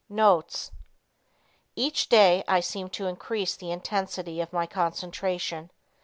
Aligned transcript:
Notes. 0.09 0.71
"Each 1.75 2.09
day 2.09 2.43
I 2.47 2.59
seem 2.59 2.89
to 2.89 3.05
increase 3.05 3.55
the 3.55 3.69
intensity 3.69 4.41
of 4.41 4.51
my 4.51 4.65
concentration. 4.65 5.69